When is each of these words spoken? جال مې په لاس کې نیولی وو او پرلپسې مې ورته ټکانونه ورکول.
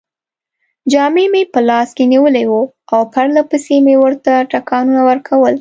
جال 0.93 1.09
مې 1.33 1.43
په 1.53 1.59
لاس 1.69 1.89
کې 1.97 2.05
نیولی 2.13 2.45
وو 2.47 2.63
او 2.93 2.99
پرلپسې 3.13 3.75
مې 3.85 3.95
ورته 4.03 4.31
ټکانونه 4.51 5.01
ورکول. 5.09 5.49